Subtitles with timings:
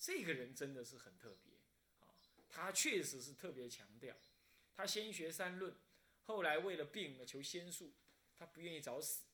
[0.00, 1.52] 这个人真的是很特别
[2.00, 2.08] 啊，
[2.50, 4.16] 他确实是特别强调，
[4.74, 5.76] 他先学三论，
[6.22, 7.92] 后来为了病呢求仙术，
[8.38, 9.26] 他不愿意早死，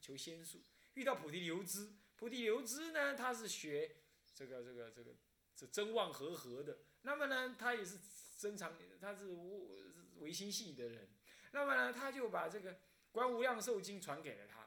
[0.00, 0.62] 求仙术，
[0.94, 3.96] 遇到菩提流支，菩提流支呢他是学
[4.34, 5.14] 这个这个这个
[5.54, 7.98] 这真妄合合的，那么呢他也是
[8.38, 9.78] 真常他是无
[10.20, 11.06] 唯心系的人，
[11.52, 12.80] 那么呢他就把这个
[13.12, 14.66] 观无量寿经传给了他，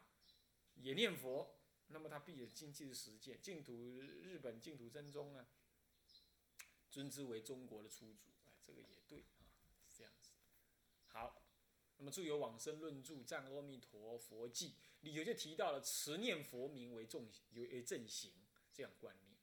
[0.76, 1.57] 也念佛。
[1.90, 5.48] 那么他必有经济的实践，净土日本净土真宗呢，
[6.92, 9.48] 尊之为中国的初祖，哎，这个也对啊，
[9.88, 10.32] 是这样子。
[11.08, 11.42] 好，
[11.98, 14.70] 那么著有《往生论著》《赞阿弥陀佛记》，
[15.02, 18.32] 里头就提到了持念佛名为重有为正行
[18.74, 19.40] 这样观念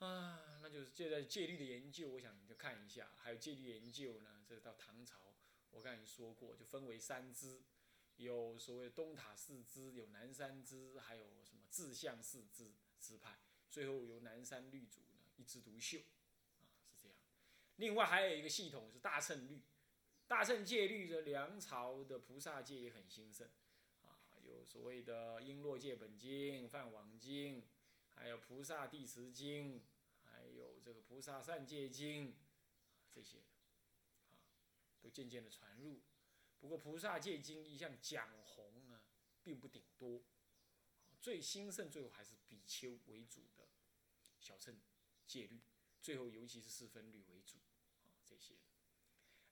[0.00, 0.08] 啊。
[0.08, 5.34] 啊，那就是借在戒律的研究，我想你就看一下，还有戒律研究呢，这到唐朝，
[5.70, 7.60] 我刚才说过，就分为三支。
[8.20, 12.70] 有所谓东塔四支，有南山支，还有什么自相四支
[13.00, 13.38] 支派，
[13.70, 16.00] 最后由南山律主呢一枝独秀，
[16.58, 17.16] 啊是这样。
[17.76, 19.62] 另外还有一个系统是大乘律，
[20.28, 23.48] 大乘戒律的梁朝的菩萨戒也很兴盛，
[24.02, 27.66] 啊有所谓的璎珞戒本经、梵网经，
[28.14, 29.82] 还有菩萨地持经，
[30.24, 32.36] 还有这个菩萨善戒经，
[33.10, 34.44] 这些，啊
[35.00, 36.02] 都渐渐的传入。
[36.60, 39.00] 不过菩萨戒经一向讲红呢，
[39.42, 40.22] 并不顶多，
[41.18, 43.66] 最兴盛最后还是比丘为主的
[44.38, 44.78] 小乘
[45.26, 45.62] 戒律，
[46.02, 47.56] 最后尤其是四分律为主，
[48.04, 48.56] 啊这些。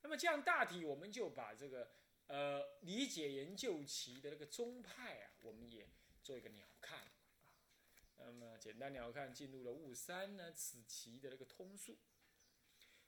[0.03, 1.91] 那么这样大体我们就把这个
[2.27, 5.89] 呃理解研究其的那个宗派啊，我们也
[6.23, 7.11] 做一个鸟瞰啊。
[8.19, 11.97] 那么简单鸟瞰进入了雾山呢此期的那个通数。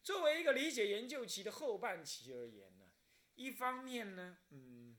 [0.02, 2.79] 作为一个理解研究期的后半期而言。
[3.40, 4.98] 一方面呢，嗯，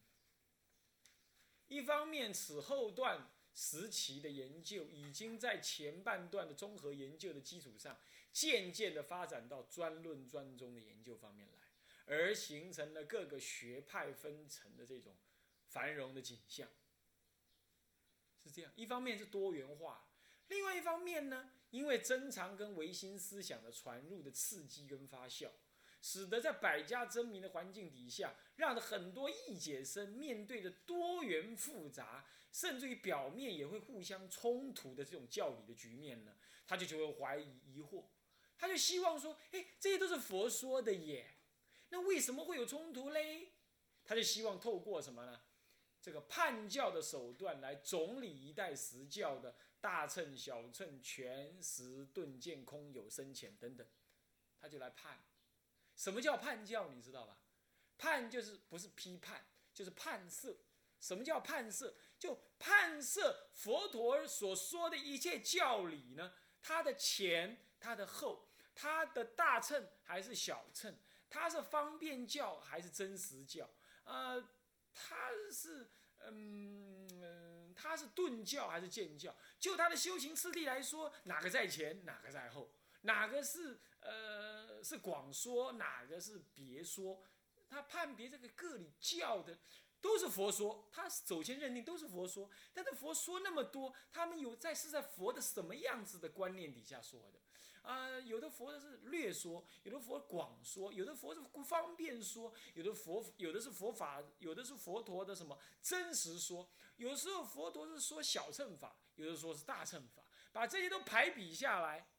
[1.67, 7.99] 一方面此后段时期的研究已经在前半段的综合研究的基础上，
[8.33, 11.59] 渐渐的发展到专论专宗的研究方面来，
[12.07, 15.15] 而形成了各个学派分层的这种
[15.67, 16.67] 繁荣的景象。
[18.43, 20.09] 是这样，一方面是多元化，
[20.47, 25.51] 另外一方面呢，因为珍藏跟唯心思想的传入的刺激跟发酵。
[26.01, 36.35] 使得在百家争鸣的环境底下，让很多义解生面对着多元复杂，甚至于表面也会互相冲突的这种教理的局面呢，
[36.65, 38.05] 他就就会怀疑疑惑，
[38.57, 41.37] 他就希望说，哎，这些都是佛说的耶，
[41.89, 43.51] 那为什么会有冲突嘞？
[44.03, 45.39] 他就希望透过什么呢？
[46.01, 53.87] 这个判教的手段来总理一代十教的大乘、小乘、全实、顿见空、有深浅等等，
[54.59, 55.23] 他就来判。
[56.01, 56.89] 什么叫判教？
[56.89, 57.37] 你知道吧？
[57.95, 60.57] 判就是不是批判，就是判色。
[60.99, 61.95] 什么叫判色？
[62.17, 66.33] 就判色佛陀所说的一切教理呢？
[66.59, 70.97] 它的前，它的后，它的大乘还是小乘？
[71.29, 73.69] 它是方便教还是真实教？
[74.03, 74.43] 呃，
[74.95, 75.87] 它是
[76.25, 79.35] 嗯，它是顿教还是渐教？
[79.59, 82.73] 就它的修行次第来说，哪个在前，哪个在后？
[83.01, 83.79] 哪个是？
[84.01, 87.23] 呃，是广说哪个是别说？
[87.69, 89.57] 他判别这个个里教的
[90.01, 92.49] 都是佛说，他首先认定都是佛说。
[92.73, 97.39] 但是佛说那么多，他们有在是在佛的什么样子的观念底下说的？
[97.81, 106.69] 啊，有的佛的是略说，有的佛广说，有的佛是不方便说，有的佛有的是佛法，有的是佛陀的什么真实说。
[106.97, 112.10] 有时候佛陀是说小乘法，有的说是大乘法，把这些都排比下来。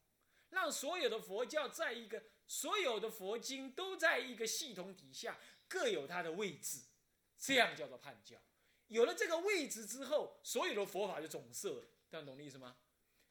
[0.53, 6.79] 让所有的佛教在一个，所有的佛经都在一个系统底下，各有它的位置，
[7.37, 8.37] 这样叫做判教。
[8.87, 11.85] 有了这个位置之后，所有的佛法就总摄了。
[12.09, 12.77] 大家懂的意思吗？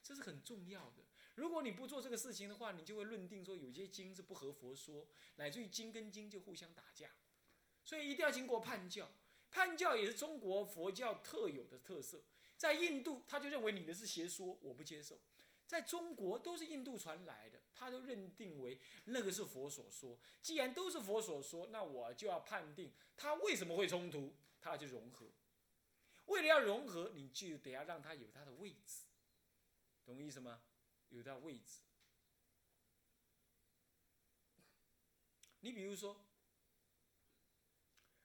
[0.02, 1.04] 这是很重要的。
[1.36, 5.06] 如果你不做这个事情的话，你就会认定说有些经是不合佛说，
[5.36, 7.10] 乃至于经跟经就互相打架。
[7.84, 9.10] 所以一定要经过判教。
[9.50, 12.22] 判教也是中国佛教特有的特色。
[12.56, 15.20] 在印度，他就认为你的是邪说，我不接受。
[15.72, 20.18] 在中国都是印度传来的，他都认定为那个是佛所说。
[20.42, 25.26] 既然都是佛所说，那我就要判定他为什么会冲突，他就融合。
[26.26, 29.06] 为了要融合，你就得要让他有他的位置，
[30.04, 30.62] 懂意思吗？
[31.08, 31.80] 有他位置。
[35.60, 36.22] 你比如说，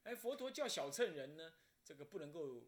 [0.04, 1.54] 哎，佛陀叫小乘人呢，
[1.86, 2.68] 这个不能够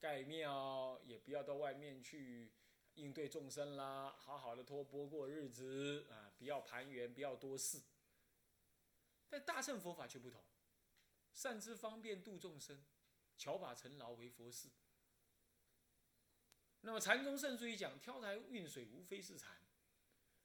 [0.00, 2.50] 盖庙，也不要到外面去。
[2.98, 7.80] 应对众生啦，好好的托钵过日子啊，不要盘缘，不要多事。
[9.28, 10.42] 但大乘佛法却不同，
[11.32, 12.84] 善知方便度众生，
[13.36, 14.68] 巧把尘劳为佛事。
[16.80, 19.58] 那么禅宗甚至于讲挑台运水无非是禅，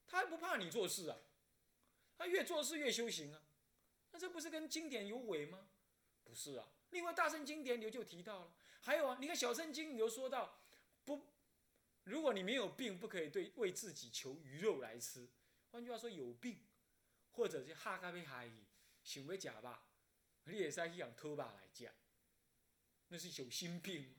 [0.06, 1.18] 他还不怕你做事啊，
[2.18, 3.42] 他越做事越修行啊，
[4.12, 5.70] 那这不是跟经典有违吗？
[6.24, 6.68] 不是啊。
[6.90, 10.60] 另外大圣经典里就提到了，还有啊，你看小圣经里又说到，
[11.06, 11.26] 不，
[12.04, 15.30] 如果你没有病，不可以对为自己求鱼肉来吃。
[15.72, 16.60] 换句话说，有病，
[17.32, 18.66] 或者是哈咖啡哈伊
[19.04, 19.88] 想要假吧，
[20.44, 21.94] 你也是去养偷吧来讲，
[23.08, 24.16] 那是有心病。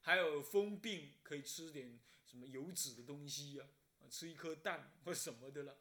[0.00, 3.66] 还有风病，可以吃点什么油脂的东西呀？
[4.10, 5.78] 吃一颗蛋或什么的了。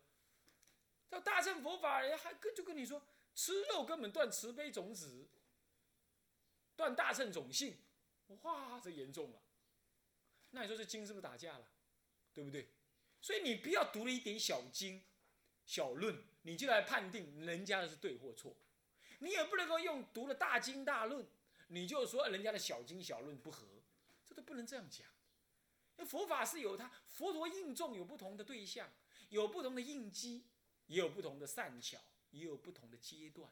[1.09, 5.27] 到大乘佛法，人还跟就跟你说，吃肉根本断慈悲种子，
[6.75, 7.77] 断大乘种性。
[8.43, 9.41] 哇，这严重了。
[10.55, 11.67] 那你说这经是不是打架了？
[12.33, 12.69] 对不对？
[13.21, 15.03] 所以你不要读了一点小经、
[15.65, 18.55] 小论，你就来判定人家的是对或错。
[19.19, 21.25] 你也不能够用读了大经大论，
[21.67, 23.67] 你就说人家的小经小论不合。
[24.27, 25.07] 这都不能这样讲，
[25.97, 28.91] 那佛法是有它佛陀应众有不同的对象，
[29.29, 30.45] 有不同的应机，
[30.87, 31.99] 也有不同的善巧，
[32.31, 33.51] 也有不同的阶段。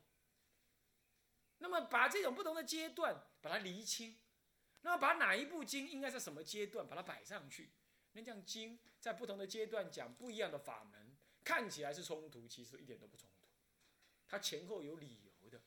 [1.59, 4.17] 那么把这种不同的阶段把它厘清，
[4.81, 7.71] 那把哪一部经应该在什么阶段把它摆上去，
[8.13, 13.47] 那这样经在不同的阶段讲不一样的法门，看起来是冲突，其实一点都不冲突，
[14.27, 15.61] 它前后有理由的。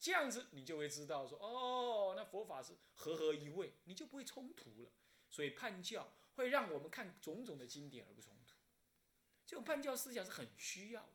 [0.00, 4.90] 这样子你就会知道说哦，那佛法是合合一位，你就不会冲突了。
[5.28, 8.54] 所以判教会让我们看种种的经典而不冲突，
[9.44, 11.12] 这种判教思想是很需要的。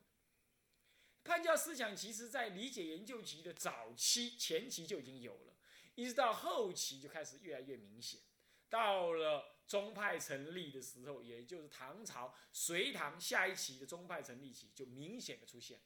[1.24, 5.56] 判教思想其实在理解研究期的早期前期就已经有了，
[5.96, 8.22] 一直到后期就开始越来越明显。
[8.70, 15.80] 到了宗派成立的时候，也就是唐朝隋唐下一期的宗派成立期，就明显的出现。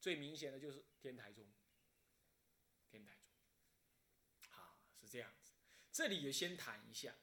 [0.00, 1.44] 最明显的就是天台宗。
[2.88, 3.30] 天台宗，
[4.48, 5.52] 好是这样子。
[5.92, 7.14] 这里也先谈一下，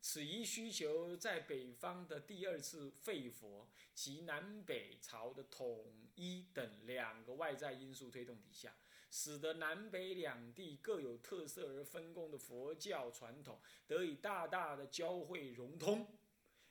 [0.00, 8.74] 此一需求在北方的第二次废佛及南北朝的统一等两个外在因素推动底下，
[9.16, 16.18] 使得南北两地各有特色而分工的佛教传统得以大大的交汇融通，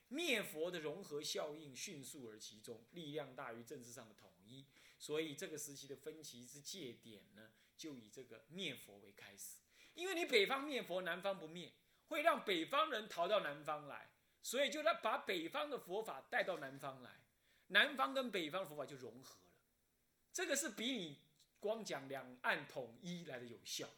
[0.10, 4.66] 灭佛的融合效应迅速而集中，力量大于政治上的统一。
[5.00, 7.50] 所以这个时期的分歧之界点呢？
[7.78, 9.60] 就以这个灭佛为开始，
[9.94, 11.72] 因为你北方灭佛，南方不灭，
[12.10, 14.12] 会让北方人逃到南方来，
[14.42, 17.22] 所以就来把北方的佛法带到南方来，
[17.68, 19.52] 南方跟北方佛法就融合了。
[20.34, 21.20] 这个是比你
[21.64, 23.90] 光讲两岸统一来的有效，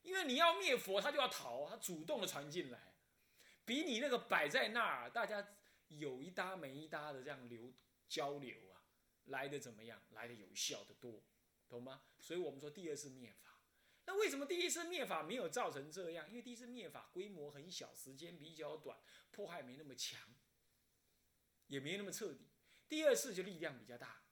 [0.00, 2.94] 因为你要灭佛，他就要逃，他主动的传进来，
[3.66, 5.46] 比你那个摆在那儿，大家
[5.88, 7.70] 有一搭没一搭的这样流
[8.08, 8.80] 交流啊，
[9.26, 10.02] 来的怎么样？
[10.12, 11.22] 来的有效的多。
[11.68, 12.02] 懂吗？
[12.20, 13.58] 所以我们说第二次灭法，
[14.06, 16.28] 那为什么第一次灭法没有造成这样？
[16.28, 18.98] 因为第一次灭法规模很小，时间比较短，
[19.30, 20.20] 破坏没那么强，
[21.66, 22.48] 也没那么彻底。
[22.88, 24.22] 第二次就力量比较大，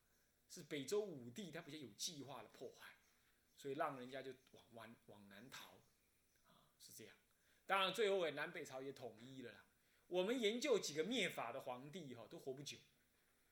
[0.53, 2.95] 是北周武帝他比较有计划的破坏，
[3.57, 5.71] 所以让人家就往往往南逃，
[6.49, 7.17] 啊，是这样。
[7.65, 9.65] 当然最后也南北朝也统一了啦。
[10.09, 12.77] 我们研究几个灭法的皇帝哈，都活不久，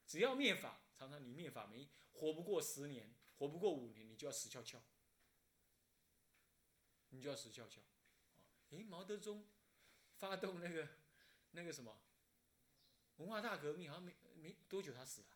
[0.06, 3.14] 只要灭法，常常你灭法没活不过十年。
[3.38, 4.78] 活不过五年，你就要死翘翘，
[7.08, 7.80] 你就要死翘翘。
[8.68, 9.48] 哎，毛泽东
[10.18, 10.86] 发动那个
[11.52, 11.98] 那个什么
[13.16, 15.28] 文化大革命，好像没没多久他死了。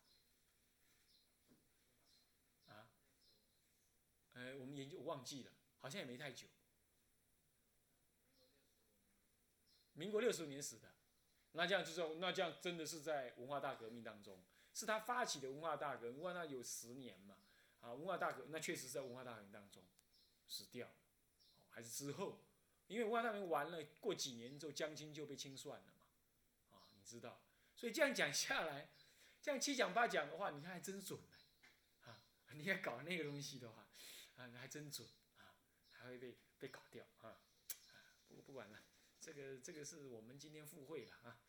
[2.67, 2.87] 啊？
[4.35, 6.47] 呃，我们研究我忘记了，好像也没太久。
[9.93, 10.93] 民国六十五年死的，
[11.53, 17.37] 那这样就说，那这样真的是在文化大革命当中，是他发起的文化大革命，文化大有十年嘛。
[17.81, 19.83] 啊，文化大革那确实是在文化大革命当中
[20.47, 20.91] 死掉，
[21.69, 22.41] 还是之后？
[22.87, 26.77] 因为文化大革命完了，过几年之后，江青就被清算了嘛。
[26.77, 27.41] 啊，你知道，
[27.75, 28.89] 所以这样讲下来，
[29.39, 31.37] 这样七讲八讲的话，你看还真准呢。
[32.05, 32.19] 啊，
[32.53, 33.87] 你要搞那个东西的话，
[34.35, 35.55] 啊，还真准啊，
[35.91, 37.29] 还会被被搞掉啊。
[37.29, 37.39] 啊
[38.27, 38.79] 不不管了，
[39.21, 41.39] 这个这个是我们今天附会了啊。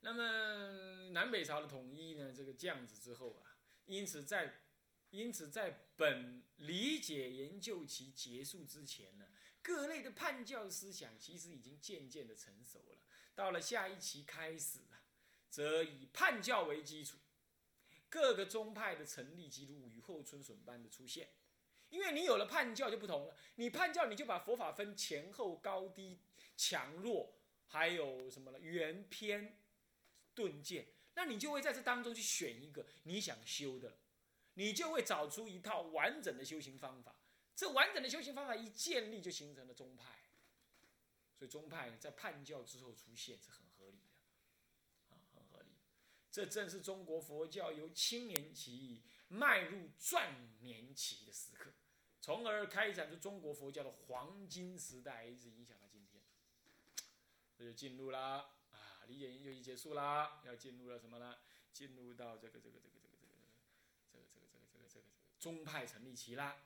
[0.00, 4.60] 那么南北朝的统一呢，这个这样子之后啊，因此在
[5.10, 9.28] 因此，在本理解研究期结束之前呢，
[9.62, 12.98] 各类的叛教思想其实已经渐渐的成熟了。
[13.34, 15.02] 到了下一期开始啊，
[15.48, 17.18] 则以叛教为基础，
[18.14, 21.30] 各个宗派的成立及如雨后春笋般的出现。
[21.90, 26.20] 因为你有了叛教就不同了，你叛教你就把佛法分前后高低
[26.56, 27.34] 强弱，
[27.66, 28.60] 还有什么呢？
[28.60, 29.58] 圆偏
[30.32, 33.98] 顿渐，那你就会在这当中去选一个你想修的。
[34.54, 37.16] 你就会找出一套完整的修行方法，
[37.56, 40.20] 这完整的修行方法一建立，就形成了宗派。
[41.36, 43.63] 所以宗派在叛教之后出现是很，
[46.34, 51.70] 这正是中国佛教由青年期迈入壮年期的时刻，
[52.20, 56.20] 从而开展出中国佛教的黄金时代，一直影响到今天。
[57.56, 61.36] 这就进入啦，啊，理解研究已结束啦，要进入了什么呢？
[61.72, 63.28] 进入到这个这个这个这个这个
[64.10, 65.06] 这个这个这个这个这个
[65.38, 66.56] 宗派成立期啦。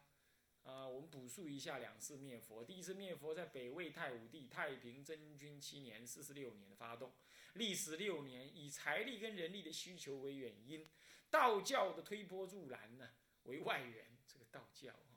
[0.69, 2.63] 啊，我们补述一下两次灭佛。
[2.63, 7.11] 第一次灭佛在北魏太武帝太平真君七年（四十六年）发动，
[7.55, 10.87] 历时六年，以财力跟人力的需求为原因，
[11.31, 13.11] 道教的推波助澜呢
[13.45, 14.07] 为外援。
[14.27, 15.17] 这个道教哈，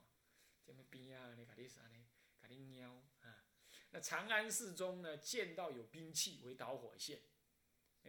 [0.65, 1.97] 这么边啊，你搞啲啥呢？
[2.41, 3.43] 搞啲喵啊！
[3.89, 7.19] 那长安寺中呢，见到有兵器为导火线，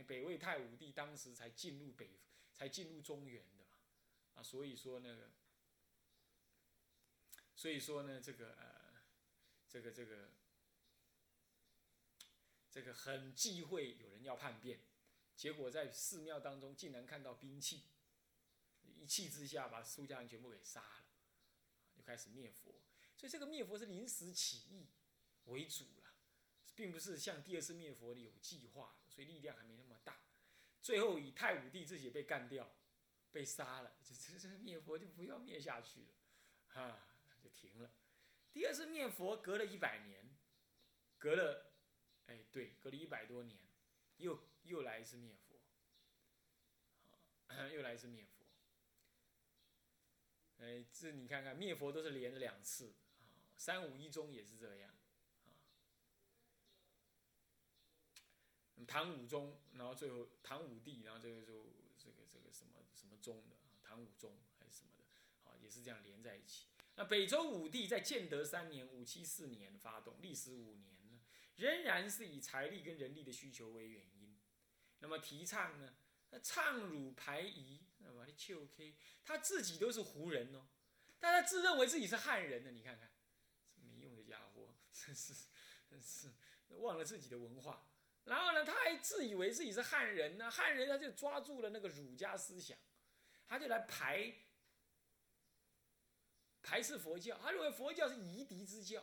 [0.07, 2.21] 北魏太武帝当时才进入北，
[2.55, 3.77] 才进入中原的嘛，
[4.35, 5.29] 啊，所以说那个。
[7.63, 9.05] 所以说呢，这个呃，
[9.69, 10.31] 这个这个
[12.69, 14.81] 这个很忌讳有人要叛变，
[15.37, 17.85] 结果在寺庙当中竟然看到兵器，
[18.83, 21.05] 一气之下把出家人全部给杀了，
[21.95, 22.83] 就开始灭佛。
[23.17, 24.89] 所以这个灭佛是临时起意
[25.45, 26.13] 为主了，
[26.75, 30.21] 并不是像第二次灭佛的有计划，所以力量还没那么大。
[30.81, 32.75] 最后以太武帝自己被干掉，
[33.31, 36.15] 被杀了， 这这这灭佛就不要灭下去了，
[36.67, 37.09] 哈。
[37.43, 37.91] 就停了。
[38.53, 40.37] 第二次灭佛隔了一百年，
[41.19, 41.73] 隔了，
[42.27, 43.59] 哎，对，隔了一百多年，
[44.19, 45.61] 又又来一次灭佛，
[47.73, 48.47] 又来一次灭 佛。
[50.59, 53.25] 哎，这你看看，灭佛都是连着两次，啊，
[53.57, 54.95] 三五一中也是这样，
[55.47, 55.59] 啊，
[58.87, 65.05] 唐武宗，然后最后唐武帝，然后最后就这个这个什么什么宗的，唐武宗还是什么的，
[65.51, 66.67] 啊，也是这样连在一起。
[67.05, 71.21] 北周武帝在建德三年（五七四年）发动，历时五年呢，
[71.57, 74.39] 仍然是以财力跟人力的需求为原因。
[74.99, 75.95] 那么提倡呢，
[76.31, 80.69] 那倡儒排夷，那么的丘 K，他自己都是胡人哦，
[81.19, 82.71] 但他自认为自己是汉人呢。
[82.71, 83.11] 你看看，
[83.75, 85.33] 没用的家伙，真是
[85.89, 86.29] 真是
[86.69, 87.89] 忘了自己的文化。
[88.25, 92.79] 然后呢，他还自以为自己是汉人呢，汉人他就抓住了那个儒家思想，
[93.47, 94.35] 他就来排。
[96.63, 99.03] 排斥佛教，他认为佛教是夷狄之教，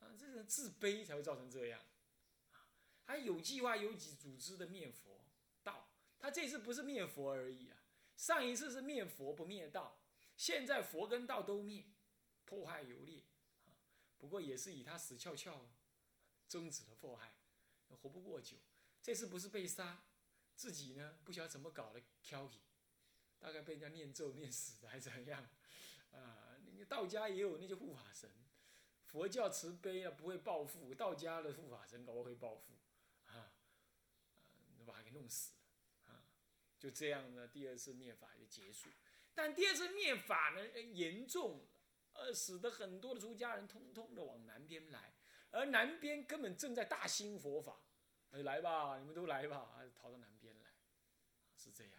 [0.00, 1.80] 啊，这种自卑才会造成这样，
[2.50, 2.66] 啊，
[3.04, 5.24] 还有计划、有组织的灭佛
[5.62, 7.78] 道，他这次不是灭佛而已啊，
[8.16, 10.02] 上一次是灭佛不灭道，
[10.36, 11.84] 现在佛跟道都灭，
[12.44, 13.22] 迫害游猎，
[14.18, 15.68] 不过也是以他死翘翘，
[16.48, 17.34] 终止了迫害，
[17.88, 18.56] 活不过久，
[19.00, 20.02] 这次不是被杀，
[20.56, 22.60] 自己呢不晓得怎么搞的，挑起，
[23.38, 25.48] 大概被人家念咒念死的还是怎样。
[26.12, 28.30] 啊，那个道家也有那些护法神，
[29.06, 32.72] 佛教慈悲啊，不会报复，道家的护法神搞不会报复，
[33.26, 33.52] 啊，
[34.86, 35.52] 把他给弄死
[36.06, 36.24] 了，啊，
[36.78, 38.88] 就这样呢，第二次灭法就结束。
[39.34, 41.66] 但第二次灭法呢，严重，
[42.12, 45.14] 呃，使得很多的出家人通通的往南边来，
[45.50, 47.80] 而南边根本正在大兴佛法，
[48.30, 50.70] 来吧，你们都来吧，逃到南边来，
[51.56, 51.92] 是这样。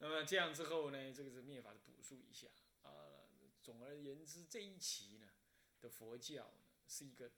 [0.00, 2.46] 那么这样之后呢，这个是灭法的补述一下
[2.82, 3.26] 啊。
[3.60, 5.28] 总而言之，这一期呢
[5.80, 7.32] 的佛教呢是一个，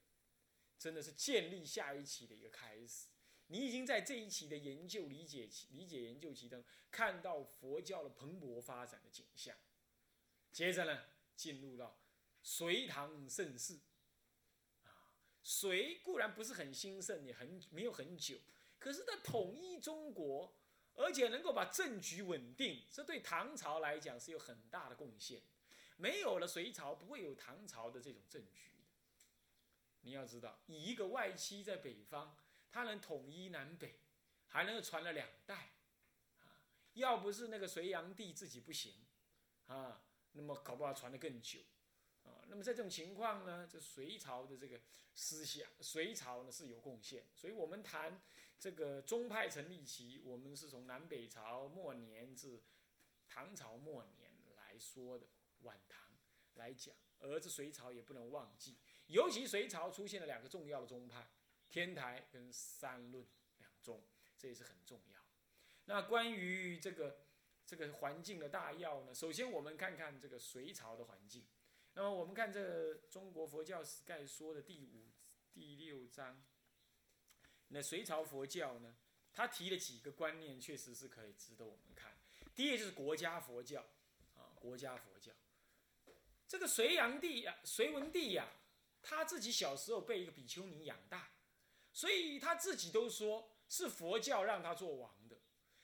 [0.79, 3.09] 真的是建立下一期的一个开始。
[3.47, 9.57] 你已经在这一期的研究理解期、理解研究期中看到佛教的蓬勃发展的景象。
[10.53, 11.99] 接着呢，进入到
[12.43, 13.81] 隋唐盛世
[14.85, 18.39] 啊，隋固然不是很兴盛，也很没有很久，
[18.79, 20.55] 可是它统一中国。
[20.97, 25.41] 而且能够把政局稳定，这对唐朝来讲是有很大的贡献。
[25.97, 28.71] 没有了隋朝，不会有唐朝的这种政局。
[30.03, 32.37] 你要知道，以一个外戚在北方，
[32.71, 34.01] 他能统一南北，
[34.49, 35.73] 还能够传了两代，
[36.39, 36.57] 啊，
[36.95, 38.95] 要不是那个隋炀帝自己不行，
[39.67, 41.61] 啊，那么搞不好传得更久，
[42.25, 44.81] 啊，那么在这种情况呢，这隋朝的这个
[45.15, 47.25] 思想，隋朝呢是有贡献。
[47.35, 48.21] 所以我们谈。
[48.61, 52.63] 这个宗派成立期，我们是从南北朝末年至
[53.27, 55.27] 唐朝末年来说的，
[55.63, 56.13] 晚唐
[56.57, 58.77] 来讲，而这隋朝也不能忘记，
[59.07, 61.31] 尤其隋朝出现了两个重要的宗派，
[61.71, 63.27] 天台跟三论
[63.57, 64.05] 两宗，
[64.37, 65.19] 这也是很重要。
[65.87, 67.21] 那关于这个
[67.65, 71.47] 这个环境的大要呢，首先我们看看这个隋朝的环境。
[71.95, 75.09] 那么我们看这《中国佛教史概说》的第五、
[75.51, 76.45] 第六章。
[77.71, 78.95] 那隋朝佛教呢？
[79.33, 82.13] 他提了几个观念，确实是可以值得我们看。
[82.55, 83.81] 第一个就是国家佛教，
[84.37, 85.33] 啊，国家佛教。
[86.49, 88.49] 这个隋炀帝呀，隋文帝呀，
[89.01, 91.31] 他自己小时候被一个比丘尼养大，
[91.93, 95.39] 所以他自己都说是佛教让他做王的。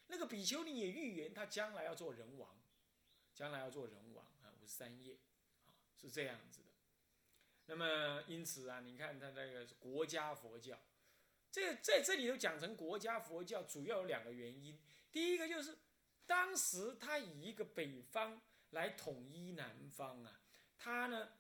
[0.09, 2.61] 那个比丘尼也预言他将来要做人王，
[3.33, 5.16] 将来要做人王啊，五十三页，
[5.69, 6.66] 啊，是这样子的。
[7.66, 10.76] 那么因此啊，你看他那个国家佛教，
[11.56, 14.78] 这在这里头讲成国家佛教，主要有两个原因。
[15.10, 15.75] 第一个就是
[16.26, 20.38] 当时他以一个北方来统一南方啊，
[20.76, 21.32] 他呢。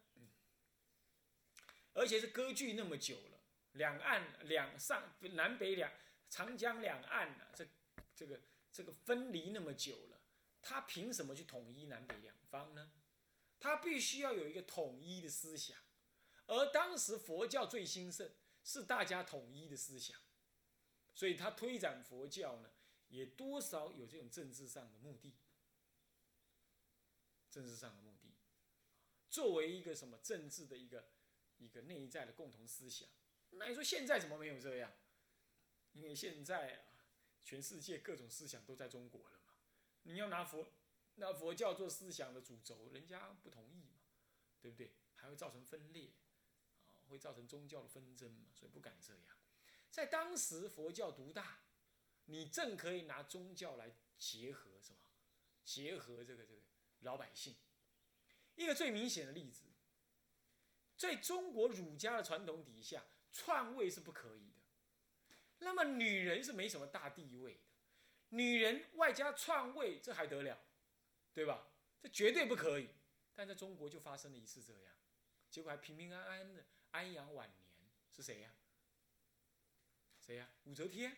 [1.92, 3.38] 而且是割据那么久了，
[3.72, 5.92] 两岸两上南北两
[6.30, 7.66] 长江两岸啊，这
[8.14, 8.40] 这个
[8.72, 10.18] 这个分离那么久了，
[10.62, 12.90] 他凭什么去统一南北两方呢？
[13.60, 15.76] 他必须要有一个统一的思想，
[16.46, 18.30] 而当时佛教最兴盛，
[18.66, 20.20] 是大家统一的思想，
[21.14, 22.70] 所以他推展佛教呢，
[23.08, 25.32] 也多少有这种政治上的目的，
[27.50, 28.34] 政治上的目的，
[29.30, 31.08] 作为一个什么政治的一个。
[31.58, 33.08] 一个内在的共同思想，
[33.52, 34.92] 那你说现在怎么没有这样？
[35.94, 37.08] 因为现在啊，
[37.42, 39.54] 全世界各种思想都在中国了嘛。
[40.02, 40.70] 你要拿佛
[41.14, 44.02] 拿佛教做思想的主轴，人家不同意嘛，
[44.60, 44.92] 对不对？
[45.14, 46.12] 还会造成分裂，
[47.08, 49.36] 会造成宗教的纷争嘛，所以不敢这样。
[49.90, 51.60] 在当时佛教独大，
[52.26, 54.98] 你正可以拿宗教来结合什么？
[55.64, 56.60] 结合这个这个
[57.00, 57.56] 老百姓。
[58.54, 59.64] 一个最明显的例子。
[60.96, 64.62] 在中国儒家的传统底下，篡位是不可以的。
[65.58, 67.60] 那么女人是没什么大地位的，
[68.30, 70.58] 女人外加篡位，这还得了，
[71.34, 71.68] 对吧？
[72.00, 72.88] 这绝对不可以。
[73.34, 74.94] 但在中国就发生了一次这样，
[75.50, 76.64] 结果还平平安安的
[76.96, 77.58] 安阳晚年。
[78.10, 78.50] 是谁呀？
[80.24, 80.48] 谁呀？
[80.64, 81.16] 武则天。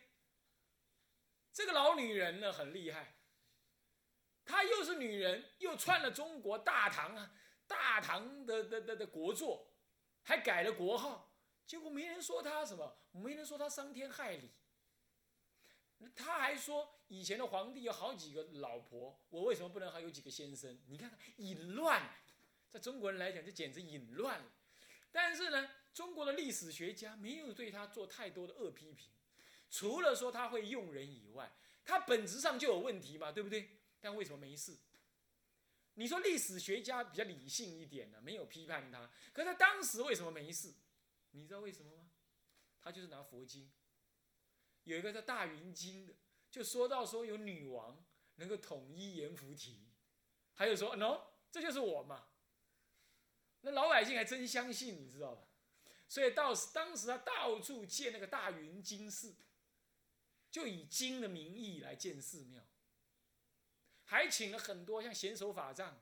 [1.53, 3.15] 这个老女人呢，很厉害。
[4.43, 7.33] 她又是女人，又篡了中国大唐啊，
[7.67, 9.65] 大唐的的的的国祚。
[10.23, 11.33] 还改了国号，
[11.65, 14.51] 结果没人说她什么，没人说她伤天害理。
[16.15, 20.79] 他还说以前的皇帝有好几个老婆，我为什么不能还有几个先生？
[20.87, 22.09] 你看淫乱，
[22.69, 24.41] 在中国人来讲这简直淫乱。
[25.11, 29.09] 但是呢，中国的历史学家没有对他做太多的恶批评，
[29.69, 31.51] 除了说他会用人以外，
[31.83, 33.69] 他本质上就有问题嘛，对不对？
[33.99, 34.77] 但为什么没事？
[35.95, 39.09] 你说历史学家比较理性一点呢，没有批判他。
[39.33, 40.73] 可是当时为什么没事？
[41.31, 42.09] 你知道为什么吗？
[42.79, 43.69] 他就是拿佛经，
[44.85, 46.13] 有一个叫《大云经》的，
[46.49, 48.01] 就说到说有女王
[48.35, 49.89] 能够统一阎浮提，
[50.53, 52.28] 还有说喏，这就是我嘛。
[53.61, 55.47] 那老百姓还真相信，你知道吧？
[56.07, 59.35] 所以到当时他到处建那个大云经寺，
[60.49, 62.65] 就以经的名义来建寺庙。
[64.05, 66.01] 还请了很多像贤手法藏，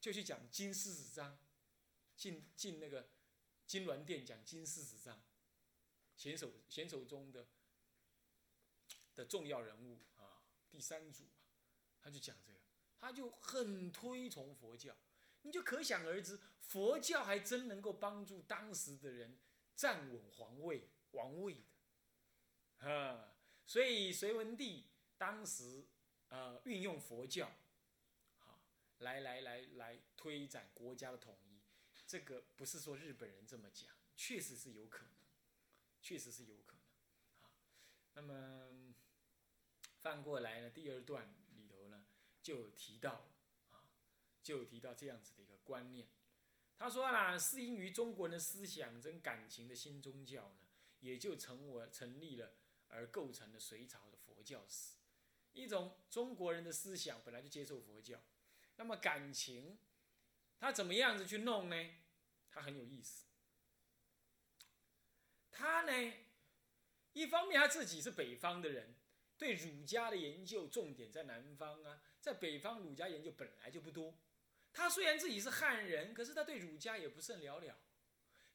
[0.00, 1.38] 就去讲金四十章，
[2.16, 3.10] 进进那个
[3.66, 5.22] 金銮殿讲金四十章，
[6.16, 7.46] 贤手贤手中的
[9.14, 11.24] 的重要人物啊，第三组
[12.00, 12.58] 他就讲这个，
[12.98, 14.96] 他就很推崇佛教，
[15.44, 19.38] 你就可想而知，佛教还真能够帮助当时的人
[19.74, 21.64] 站稳皇位王位
[22.78, 25.86] 的，啊，所以隋文帝当时。
[26.28, 27.48] 呃，运用佛教，
[28.38, 28.58] 好，
[28.98, 31.62] 来来来来推展国家的统一，
[32.08, 35.14] 这个不是说日本人这么讲，确实是有可能，
[36.02, 37.52] 确实是有可能，啊，
[38.14, 38.94] 那么
[39.98, 42.04] 翻过来呢，第二段里头呢，
[42.42, 43.28] 就提到，
[44.44, 46.06] 就提到这样子的一个观念，
[46.76, 50.68] 他说啦，是因于中国人的思想跟感情的新宗教呢，
[51.00, 52.52] 也就成为成立了，
[52.88, 54.96] 而构成了隋朝的佛教史。
[55.54, 58.20] 一种中国人的思想本来就接受佛教，
[58.76, 59.78] 那么感情，
[60.58, 61.90] 他怎么样子去弄呢？
[62.50, 63.24] 他很有意思。
[65.50, 66.12] 他呢，
[67.14, 68.94] 一方面他自己是北方的人，
[69.38, 74.18] 对儒家的研究重点在南方啊，在北方儒家研究本来就不多。
[74.74, 77.78] 他虽然自己是汉人，可是他对儒家也不甚了了。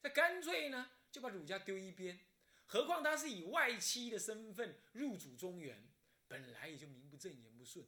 [0.00, 2.20] 他干脆呢就把儒家丢一边，
[2.66, 5.88] 何况他是以外戚的身份入主中原。
[6.28, 7.84] 本来也就名不正言不顺，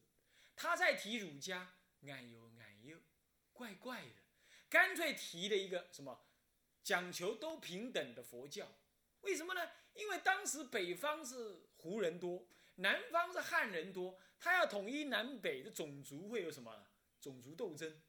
[0.57, 2.99] 他在提儒家，哎呦哎呦，
[3.53, 4.17] 怪怪的，
[4.69, 6.27] 干脆提了一个什么，
[6.83, 8.67] 讲求都平等的佛教，
[9.21, 9.71] 为什么呢？
[9.95, 16.89] 因为当时北方是胡人多，南方是汉人多，他要统一南北的种族会有什么
[17.21, 18.03] 种族斗争？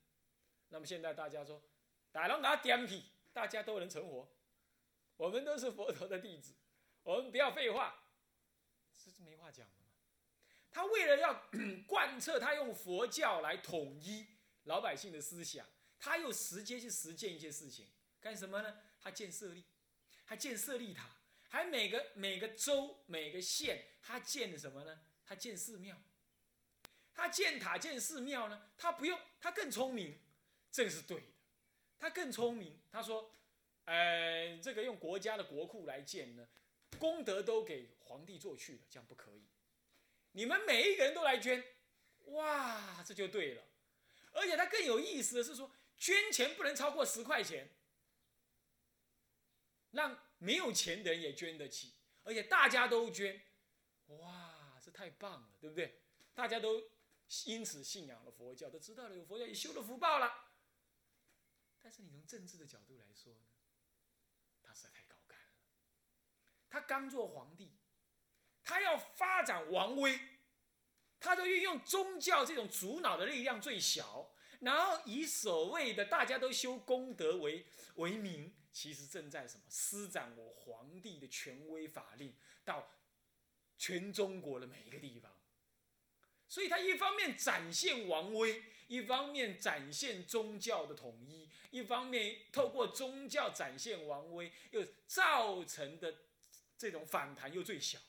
[0.74, 1.62] 那么现在大家说，
[2.12, 4.28] 打龙打点起，大家都能成活，
[5.18, 6.56] 我们都是佛陀的弟子，
[7.04, 7.96] 我们不要废话，
[8.98, 9.68] 这是没话讲。
[10.72, 11.46] 他为了要
[11.86, 14.26] 贯彻，他用佛教来统一
[14.64, 15.64] 老百姓的思想，
[16.00, 17.88] 他又直接去实践一些事情，
[18.20, 18.76] 干什么呢？
[19.00, 19.64] 他建舍利，
[20.26, 21.08] 他建舍利塔，
[21.50, 25.00] 还每个每个州每个县，他建什么呢？
[25.24, 25.96] 他建寺庙。
[27.14, 30.20] 他建塔建寺庙呢，他不用，他更聪明，
[30.74, 31.28] 这个是对的。
[32.00, 33.32] 他更聪明，他说，
[33.86, 36.46] 呃，这个用国家的国库来建呢，
[36.98, 39.46] 功德都给皇帝做去了，这样不可以。
[40.32, 41.64] 你们每一个人都来捐，
[42.26, 43.64] 哇，这就对了。
[44.32, 47.70] 而且他更有意思的是说，捐钱不能超过十块钱，
[49.92, 53.40] 让没有钱的人也捐得起，而且大家都捐，
[54.08, 56.02] 哇，这太棒了，对不对？
[56.34, 56.84] 大家都。
[57.46, 60.32] 因此信仰了佛教，都知道了有佛教，也修了福报了。
[61.84, 63.42] 但是你从政治的角度来说呢，
[64.64, 65.46] 他实在太高干了。
[66.70, 67.74] 他刚做皇帝，
[68.64, 70.18] 他要发展王威，
[71.20, 82.90] 他就运用宗教这种主脑的力量最小，然后以所谓的大家都修功德为为名，其实正在什么施展我皇帝的权威法令到
[83.78, 85.30] 全中国的每一个地方。
[86.48, 96.16] 所以他一方面展现王威，一方面展现宗教的统一，一方面透过宗教展现王威，又造成的
[96.78, 98.00] 这种反弹又最小，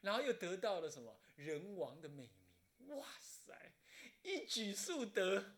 [0.00, 2.30] 然后又得到了什么人王的美
[2.78, 2.96] 名？
[2.96, 3.72] 哇塞，
[4.22, 5.56] 一举数得。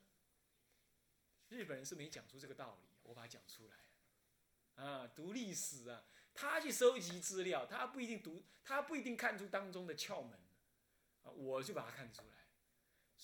[1.48, 4.84] 日本人是没讲出这个道理，我把它讲出来。
[4.84, 10.32] 啊，读历史啊，他去收集资料，他不一定读，他不一定看出当中的窍门。
[11.22, 12.33] 啊，我就把它看出来。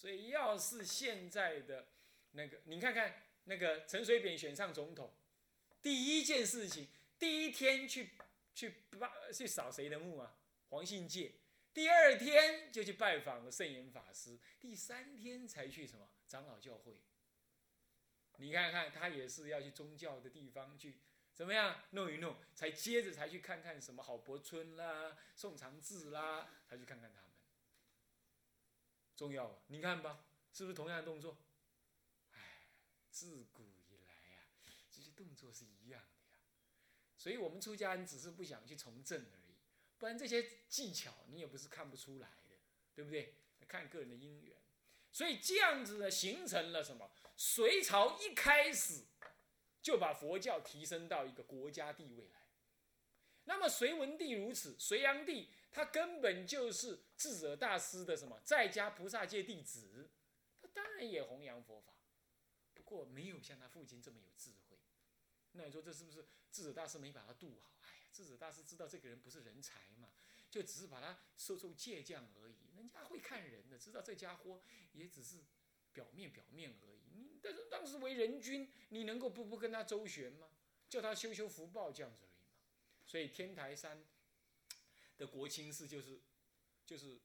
[0.00, 1.88] 所以，要是现在的
[2.30, 5.12] 那个，你看看那个陈水扁选上总统，
[5.82, 8.12] 第一件事情，第一天去
[8.54, 10.38] 去拜去扫谁的墓啊？
[10.70, 11.34] 黄信介。
[11.74, 16.96] 第二天就去拜访了圣严法师，第三天才去什么长老教会。
[18.38, 20.96] 你看看他也是要去宗教的地方去
[21.34, 27.20] 怎么样弄一弄，才接着才去看看什么郝柏村啦、宋长志啦，才去看看他。
[29.20, 29.58] 重要啊？
[29.66, 31.36] 你看吧，是不是同样的动作？
[32.32, 32.40] 哎，
[33.10, 34.40] 自古以来呀，
[34.90, 36.40] 这些动作是一样的呀。
[37.18, 39.58] 所以我们出家人只是不想去从政而已，
[39.98, 42.56] 不然这些技巧你也不是看不出来的，
[42.94, 43.34] 对不对？
[43.68, 44.56] 看个人的因缘。
[45.12, 47.10] 所以这样子呢，形成了什么？
[47.36, 49.04] 隋朝一开始
[49.82, 52.40] 就把佛教提升到一个国家地位来。
[53.44, 55.50] 那么隋文帝如此，隋炀帝。
[55.72, 60.10] 他根本就是智者大师的什么在家菩萨界弟子，
[60.60, 61.94] 他当然也弘扬佛法，
[62.74, 64.76] 不过没有像他父亲这么有智慧。
[65.52, 67.70] 那你说这是不是智者大师没把他度好？
[67.82, 70.10] 哎呀，智者大师知道这个人不是人才嘛，
[70.50, 72.56] 就只是把他收受借将而已。
[72.76, 74.60] 人家会看人的，知道这家伙
[74.92, 75.38] 也只是
[75.92, 77.00] 表面表面而已。
[77.14, 80.48] 你但是当时为人君，你能够不不跟他周旋吗？
[80.88, 82.58] 叫他修修福报这样子而已嘛。
[83.06, 84.04] 所以天台山。
[85.20, 86.18] 的国清寺就是，
[86.86, 87.20] 就是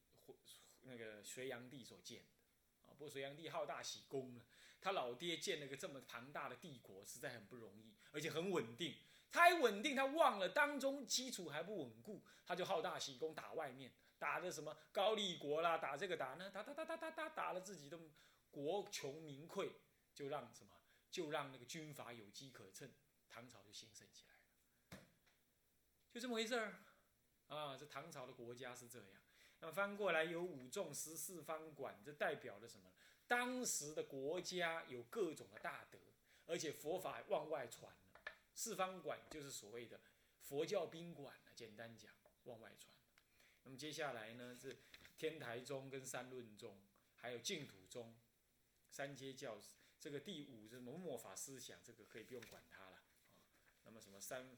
[0.81, 4.41] 那个隋炀帝所建的，啊，不过隋炀帝好大喜功了，
[4.81, 8.95] 他老爹建了个这么庞大的帝国，实在很不容易，而且很稳定。
[9.31, 17.97] 他还稳定，他忘了当中基础还不稳固，他就好大喜功打外面，打的什么高丽国啦，打这个打那，打打打打打打，打了自己的
[18.51, 19.71] 国穷民溃，
[20.13, 20.71] 就让什么，
[21.09, 22.91] 就让那个军阀有机可乘，
[23.29, 25.03] 唐朝就兴盛起来了，
[26.11, 26.75] 就这么回事儿。
[27.47, 29.07] 啊，这唐朝的国家是这样。
[29.59, 32.91] 那么翻过来有五众十四方馆，这代表了什么？
[33.27, 35.97] 当时的国家有各种的大德，
[36.45, 38.31] 而且佛法往外传了。
[38.53, 39.99] 四方馆就是所谓的
[40.41, 41.51] 佛教宾馆了。
[41.55, 42.11] 简单讲，
[42.43, 42.93] 往外传。
[43.63, 44.77] 那么接下来呢，是
[45.17, 46.77] 天台宗跟三论宗，
[47.15, 48.13] 还有净土宗，
[48.89, 49.57] 三阶教。
[49.99, 52.97] 这个第五是末法思想，这个可以不用管它了。
[52.97, 53.01] 啊，
[53.85, 54.55] 那么什么三？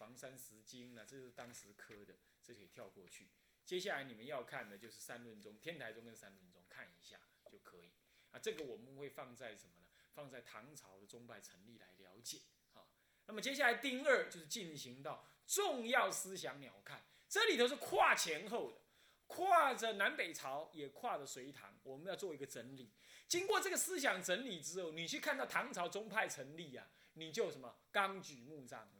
[0.00, 3.28] 房山石经呢，这是当时科的，这可以跳过去。
[3.66, 7.20] 接下来你们要看的就是三论中，天台宗跟三论中看一下
[7.52, 7.92] 就可以。
[8.30, 9.86] 啊，这个我们会放在什么呢？
[10.14, 12.40] 放在唐朝的宗派成立来了解。
[12.72, 12.88] 啊，
[13.26, 18.78] 那么接下来丁二就是进行到重要思想鸟瞰，这里头是跨前后的，
[19.26, 22.90] 跨着南北朝，也跨着隋唐，我们要做一个整理。
[23.28, 28.90] 经过这个思想整理之后，你去看到唐朝宗派成立啊，你就什么纲举目张。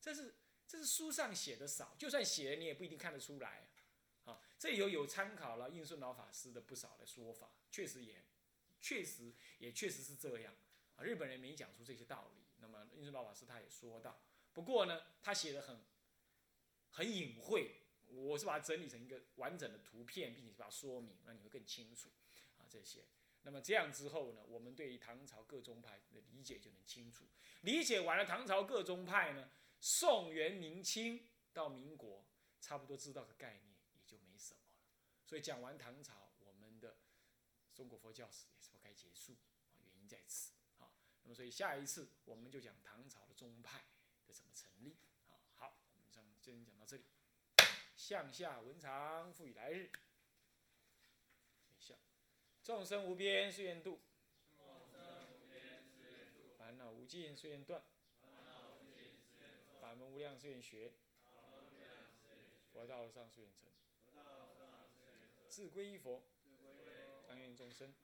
[0.00, 0.34] 这是
[0.66, 3.68] 这是书上写的少，就算写了你也不一定看得出来。
[4.24, 8.22] 啊，这里头有参考了应顺老法师的不少的说法，确实也
[8.80, 10.54] 确实也确实是这样。
[10.96, 14.20] 啊，日本人没讲出这些道理，那么应顺老法师他也说到。
[14.52, 15.80] 不过呢，他写的很
[16.90, 17.76] 很隐晦，
[18.08, 22.10] 我是把它整理成一个完整的图片，并且把它说明，那你会更清楚。
[22.58, 23.04] 啊，这些
[23.42, 27.24] 那么这样之后呢，我们对于唐朝各宗派的理解就能清楚。
[27.62, 32.24] 理解完了唐朝各宗派呢，宋元明清到民国，
[32.60, 34.82] 差不多知道个概念，也就没什么了。
[35.24, 36.96] 所以讲完唐朝，我们的
[37.74, 39.36] 中国佛教史也是不该结束，
[39.78, 40.92] 原因在此啊。
[41.22, 43.84] 那么所以下一次我们就讲唐朝的宗派
[44.26, 44.96] 的怎么成立
[45.28, 45.40] 啊。
[45.54, 47.04] 好，我们上先讲到这里。
[47.96, 49.90] 向下文长，复以来日。
[52.62, 53.98] 众生无边誓愿度，
[56.58, 57.82] 烦恼无尽誓愿断，
[60.06, 60.92] 无量誓愿学，
[62.72, 63.68] 佛道上誓愿成，
[65.48, 66.22] 自归依佛，
[67.28, 67.94] 当愿众生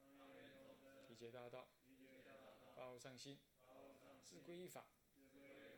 [1.07, 1.69] 体解大道，
[2.75, 3.39] 报上心，
[4.23, 4.87] 自归依法。